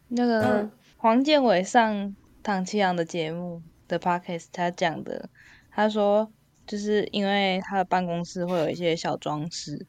[0.09, 5.31] 那个嗯黄建伟上唐奇阳的节目的 podcast，他讲的，
[5.71, 6.31] 他说
[6.67, 9.87] 就是因为他的办公室会有一些小装饰，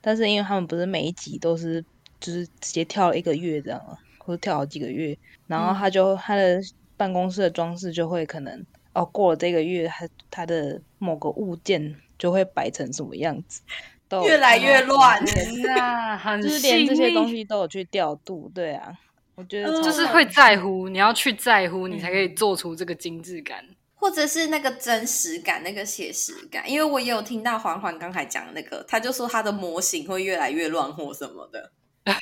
[0.00, 1.84] 但是因为他们不是每一集都是
[2.20, 6.60] 就是直接跳了一个月这样嘛，或者跳好几个月，然后他就、他的
[6.96, 13.60] 办公室的装饰就会可能哦过了这个月，他他的某个物件就会摆成什么样子，
[14.08, 18.92] 都越来越乱看到那很就是连这些东西都有去调度，对啊，
[19.34, 23.64] 我觉得就是会在乎，你要去在乎，你才可以做出这个精致感。
[23.98, 31.72] 或者是那个真实感、那个写实感，因为我也有听到环环刚才讲那个，他就说他的模型会越来越乱或什么的。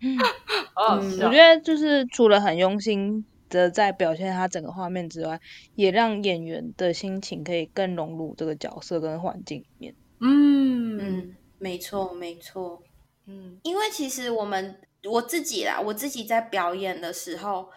[0.00, 0.18] 嗯
[1.20, 5.38] 我觉得就是除了很用心的在表现他整个画面之外，
[5.76, 9.94] 也让演员的心情可以更融入这个角色跟环境里面。
[10.20, 12.82] 嗯，没错，没错。
[13.26, 17.68] 嗯因为其实我们我自己啦，我自己在表演的时候，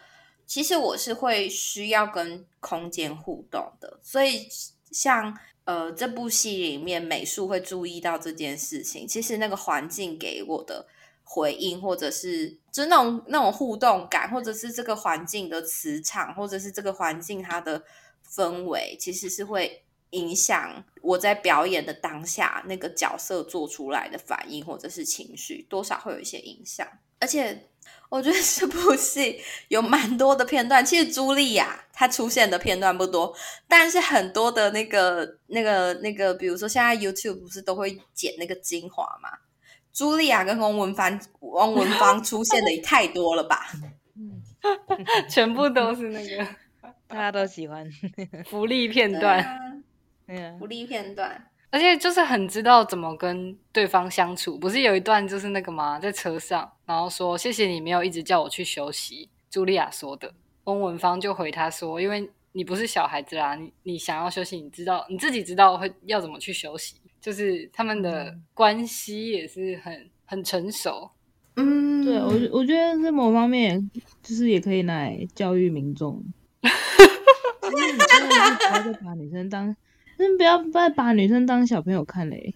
[0.46, 4.48] 其实我是会需要跟空间互动的，所以
[4.90, 10.86] 像呃这部戏里面美术会注意到这件事情，其实那个环境给我的
[11.24, 17.82] 回应，或者是就那种那种互动感，或者是这个环境的磁场，或者是这个环境它的
[18.24, 26.86] 氛围，其实是会影响我在表演的当下那个角色做出来的反应或者是情绪，多少会有一些影响。
[27.18, 27.68] 而且
[28.08, 33.34] 我觉得这部戏有蛮多的片段，其实茱莉亚她出现的片段不多，
[33.68, 39.30] 但是很多的那个、那个、那个，比如说现在 YouTube 不是都会剪那个精华嘛？
[39.94, 43.66] 茱莉亚跟翁文芳、翁文芳出现的也太多了吧？
[44.14, 44.42] 嗯，
[45.28, 46.46] 全部都是那个
[47.08, 47.90] 大家都喜欢。
[48.44, 49.58] 福利片对段，啊，
[50.28, 54.56] 嗯福，利片段，而且就是很知道怎么跟对方相处。
[54.56, 56.00] 不是有一段就是那个吗？
[56.00, 59.28] 在车上，然后说谢谢你没有一直叫我去休息。
[59.52, 60.32] 茱莉亚说的，
[60.64, 66.96] 翁文芳就回他说，因为你不是小孩子啦，你你想要休息，你知道你自己知道会要怎么去休息。
[67.20, 71.10] 就是他们的关系也是很很成熟。
[71.56, 73.90] 嗯，对我我觉得在某方面，
[74.22, 76.24] 就是也可以来教育民众。
[76.62, 79.76] 就是你真的是不要再把女生当，
[80.18, 82.54] 真不要再把女生当小朋友看嘞。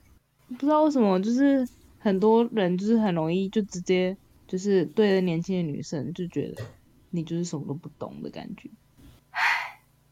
[0.48, 4.16] 不知道为什么，就是很多人就是很容易就直接
[4.48, 6.62] 就是对着年轻的女生就觉得
[7.10, 8.70] 你就是什么都不懂的感觉。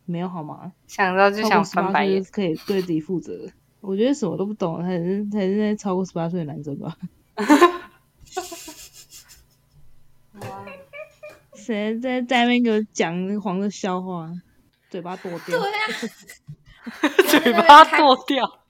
[0.04, 0.72] 没有好吗？
[0.86, 2.44] 想到就想翻白眼超过18岁。
[2.44, 3.50] 可以对自己负责。
[3.80, 6.96] 我觉得什么都不懂才是才是那超过十八岁的男生吧。
[11.54, 14.32] 谁在在那边给我讲那个黄色笑话，
[14.88, 15.38] 嘴巴剁掉。
[15.46, 15.64] 对啊，
[17.28, 18.60] 嘴巴剁掉。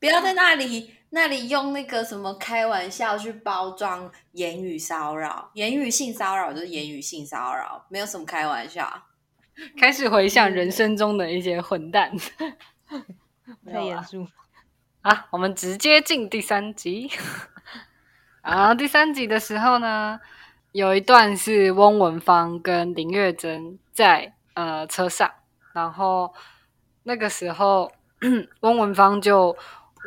[0.00, 9.02] 不要在那里那里用那个什么开玩笑去包装言语骚扰，言语性骚扰就是言语性骚扰，没有什么开玩笑。
[9.80, 12.12] 开始回想人生中的一些混蛋。
[13.70, 14.26] 太严肃。
[15.02, 17.10] 啊，我们直接进第三集。
[18.42, 20.18] 啊，第三集的时候呢，
[20.72, 25.30] 有一段是翁文芳跟林月珍在呃车上，
[25.72, 26.34] 然后
[27.04, 27.92] 那个时候
[28.60, 29.56] 翁文芳就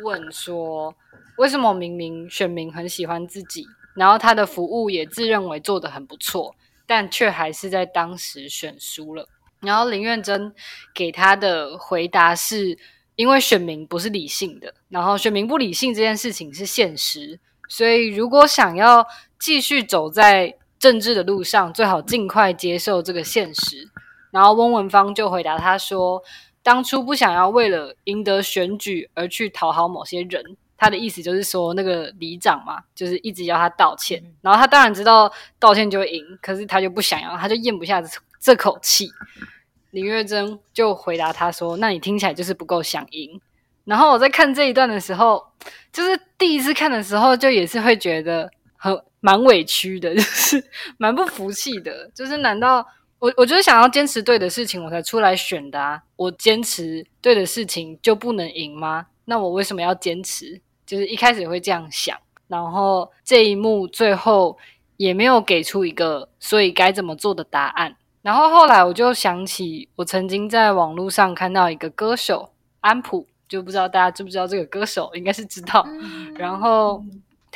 [0.04, 0.94] 问说，
[1.38, 6.54] 为什么明明选民很喜欢自己，然后他的服务也自认为做得很不错，
[6.86, 9.26] 但却还是在当时选输了。
[9.60, 10.54] 然后林愿珍
[10.94, 12.78] 给他的回答是，
[13.16, 19.06] 因为选民不是理性的，然后选民不理性这件事情是现实，所以如果想要
[19.38, 23.88] 继续走在政治的路上，最好尽快接受这个现实。
[24.30, 26.22] 然后翁文芳就回答他说，
[26.62, 30.56] 当初不想要为了赢得选举而去讨好某些人。
[30.80, 35.28] 他的意思就是说，那个里长嘛，就是一直要他道歉，然后他当然知道
[35.58, 39.10] 道歉就会赢，可是他就不想要，他就咽不下这这口气。
[39.90, 43.40] 林月珍就回答他说：“那你听起来就是不够想赢。”
[43.86, 45.44] 然后我在看这一段的时候，
[45.92, 50.62] 就是第一次看的时候，就也是会觉得很蛮委屈的， 就是
[50.96, 52.08] 蛮不服气的。
[52.14, 52.86] 就是难道
[53.18, 56.02] 我我就是想要坚持对的事情，我才出来选的啊？
[56.16, 59.06] 我坚持对的事情就不能赢吗？
[59.24, 60.60] 那我为什么要坚持？
[60.86, 62.16] 就是一开始会这样想，
[62.46, 64.56] 然后这一幕最后
[64.96, 67.96] 也没有给出一个所以该怎么做的答案。
[68.22, 75.86] 然后后来我就想起，我曾经在网络上看到一个歌手安普，就不知道大家知不知道这个歌手，应该是知道。
[76.36, 77.02] 然后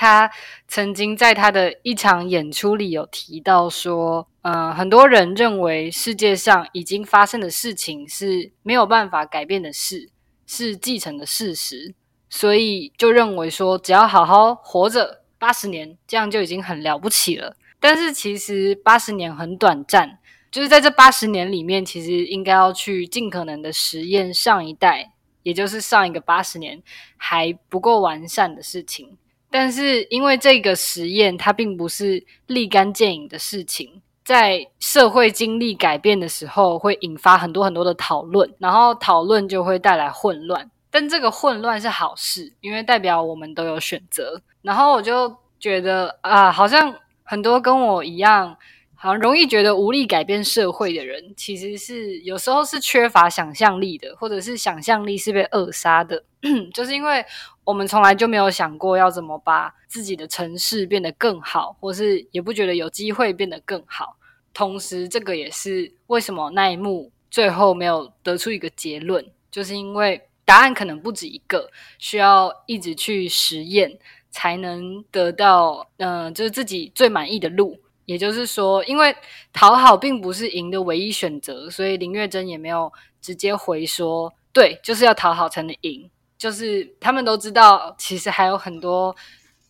[0.03, 0.29] 他
[0.67, 10.11] 曾经在他的一场演出里有提到说，嗯，很多人认为世界上已经发生的事情是没有办法改变的事，
[10.45, 11.95] 是继承的事实，
[12.29, 17.55] 所以就认为说，只要好好活着八十年，这样就已经很了不起了。
[17.79, 20.19] 但是其实八十年很短暂，
[20.51, 25.13] 就是在这八十年里面，其实应该要去尽可能的实验上一代，
[25.45, 26.83] 也就是上一个八十年
[27.17, 29.17] 还不够完善的事情。
[29.53, 40.69] 但是因为这个实验它并不是立竿见影的事情，在社会经历改变的时候，会引发很多很多的讨论，然后讨论就会带来混乱。
[40.91, 44.41] 但这个混乱是好事，因为代表我们都有选择。
[44.63, 46.93] 然后我就觉得啊，好像。
[47.25, 48.55] 很多跟我一样，
[49.03, 56.23] 好像容易觉得无力改变社会的人，其实是有时候是缺乏想象力的，或者是想象力是被扼杀的。
[56.73, 57.25] 就是因为
[57.65, 64.17] 我们从来就没有想过要怎么把自己的城市变得更好，或是也不觉得有机会变得更好。
[64.55, 73.99] 同时，这个也是为什么那一幕最后没有得出一个结论，就是因为答案可能不止一个，需要一直去实验。
[74.35, 77.79] 才能得到，嗯，就是自己最满意的路。
[78.05, 79.15] 也就是说，因为
[79.53, 86.11] 讨好并不是赢的唯一选择，所以林月珍也没有直接回说，对，就是要讨好才能赢。
[86.37, 89.15] 就是他们都知道，其实还有很多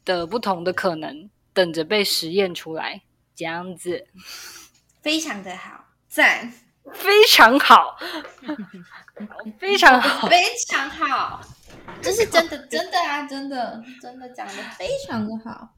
[0.04, 3.02] 的不同的可能等着被实验出来。
[3.34, 4.06] 这样子，
[5.00, 6.52] 非常的好，赞，
[6.92, 7.96] 非常好，
[9.58, 11.40] 非常好，非常好。
[12.00, 15.74] 这是真的，真的啊，真的，真的讲的非常的好。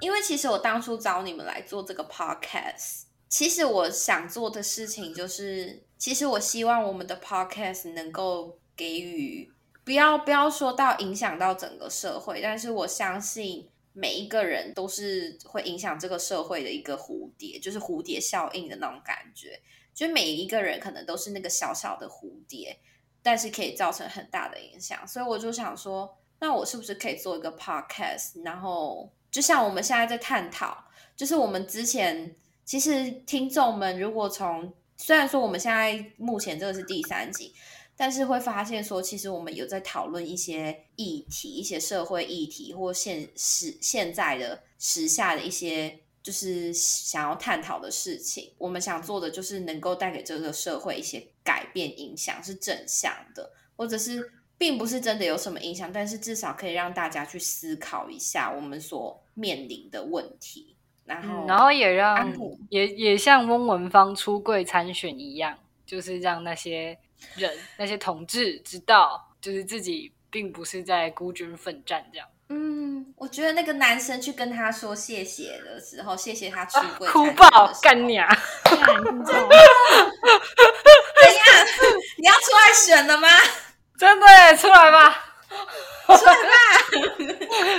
[0.00, 9.50] 因为其实我当初找你们来做这个 podcast，其实我想做的事情就是，其实我希望我们的 podcast 能够给予，
[9.84, 19.60] 不要不要说到影响到整个社会，但是我相信每一个人都是会影响这个社会的一个蝴蝶，就是蝴蝶效应的那种感觉，
[19.94, 22.78] 就每一个人可能都是那个小小的蝴蝶。
[23.26, 28.44] 但是可以造成很大的影响，所以我就想说，那我是不是可以做一个 podcast？
[28.44, 30.84] 然后就像我们现在在探讨，
[31.16, 37.52] 就是我们之前其实听众们如果从虽然说我们现在目前这个是第三集，
[37.96, 45.98] 但是会发现说，其实我们有在讨论一些议题、一些社会议题或现时现在的时下的一些。
[46.22, 62.32] 就是想要探讨的事情，我们想做的就是能够带给这个社会一些改变、影响，是正向的，或者是并不是真的有什么影响，但是至少可以让大家去思考一下我们所面临的问题，然后，然后也让
[62.70, 66.98] 也也像翁文芳出柜参选一样，就是让那些
[67.34, 72.28] 人、那些同志知道，就是自己并不是在孤军奋战这样。
[72.50, 78.28] 嗯，我觉得那个男生去跟他说谢谢的时候，谢谢他出轨， 哭爆干娘，
[78.64, 78.86] 怎样？
[82.18, 83.28] 你要出来选了吗？
[83.98, 84.26] 真的
[84.56, 85.14] 出来吧，
[86.06, 86.50] 出来吧！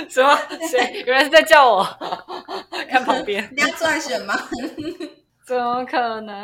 [0.08, 0.38] 什么？
[0.68, 1.02] 谁？
[1.06, 1.84] 原来是在叫我
[2.88, 3.48] 看旁边。
[3.54, 4.34] 你要出来选吗？
[5.44, 6.34] 怎么可能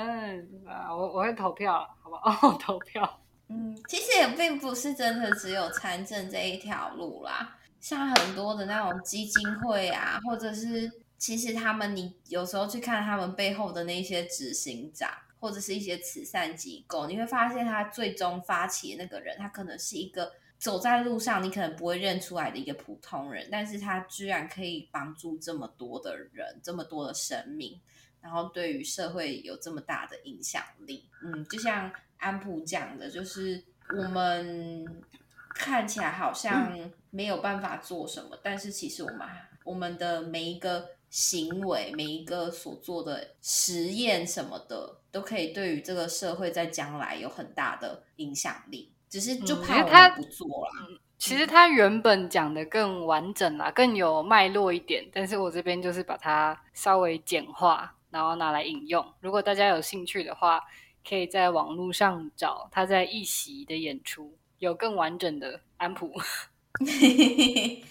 [0.68, 0.94] 啊！
[0.94, 2.52] 我我会投票，好不好？
[2.60, 3.20] 投票。
[3.48, 7.56] 嗯，其实也并不是真的只有参政这一条路啦。
[7.80, 15.10] 像很多的那种基金会啊，或者是其实他们，你有时候去看他们背后的那些执行长，
[15.42, 27.80] 或者是一些慈善机构，你会发现他最终发起的那个人，他可能是一个走在路上你可能不会认出来的一个普通人，但是他居然可以帮助这么多的人，这么多的生命，
[28.20, 31.08] 然后对于社会有这么大的影响力。
[31.24, 33.64] 嗯，就像安普讲的，就是
[33.96, 34.86] 我们。
[35.54, 39.28] 看起来好像没有办法做什么，但是其实我们
[39.64, 48.92] 我们的每一个行为，每一个所做的实验什么的，都可以对于这个社会在将来有很大的影响力。
[49.08, 51.00] 只是就怕他不做了。
[51.18, 59.06] 其实他原本讲的更完整啦，更有脉络一点，但是我这边就是把它稍微简化，然后拿来引用。
[59.20, 60.64] 如果大家有兴趣的话，
[61.06, 64.36] 可以在网络上找他在一席的演出。
[64.58, 66.12] 有更完整的安普。
[66.80, 67.82] OK，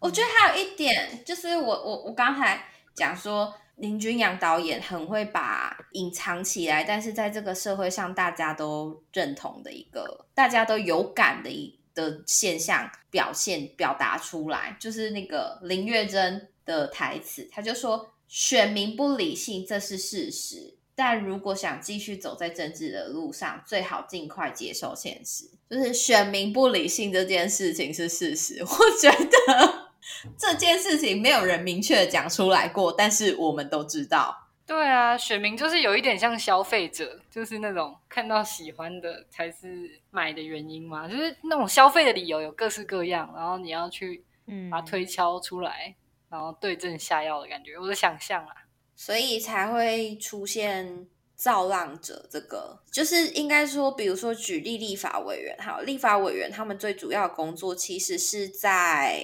[0.00, 20.74] 我觉得还有一点，就是我我我刚才讲说林君阳导演很会把隐藏起来，但是在这个社会上大家都认同的一个，大家都有感的一的现象表现表达出来，就是那个林月珍的台词，他就说选民不理性，这是事实。
[20.94, 25.44] 但如果想继续走在政治的路上，最好尽快接受现实。
[25.68, 28.68] 就是选民不理性这件事情是事实，我
[29.00, 29.85] 觉得
[30.38, 34.48] 这件事情没有人明确讲出来过，但是我们都知道。
[34.66, 44.24] 对啊，选民就是有一点像消费者，就是那种看到喜欢的才是买的原因嘛，就是那种消费的理由有各式各样，然后你要去
[44.70, 45.94] 把它推敲出来，
[46.28, 48.54] 然后对症下药的感觉，我的想象啊，
[48.96, 51.06] 所以才会出现。
[51.36, 59.22] 造浪者这个就是应该说，比如说举例立法委员，哈，立法委员他们最主要的工作其实是在，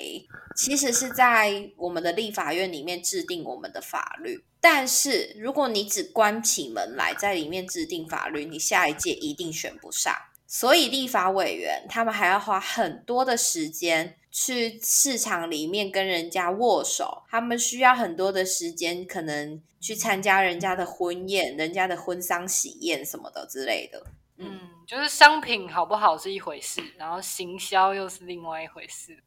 [0.55, 4.45] 其实是在我们的立法院里面制定我们的法律。
[4.61, 10.15] 但是如果你只关起门来在里面制定法律，你下一届一定选不上。
[10.47, 14.17] 所以立法委员他们还要花很多的时间。
[14.33, 24.07] 去市场里面跟人家握手，他们需要很多的时间，可能去参加人家的婚宴、人家的婚丧喜宴什么的之类的。
[24.39, 29.23] 嗯，就是商品好不好是一回事，然后行销又是另外一回事。